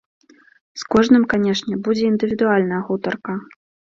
З 0.83 0.87
кожным, 0.93 1.23
канешне, 1.33 1.77
будзе 1.87 2.05
індывідуальная 2.13 2.79
гутарка. 2.87 3.33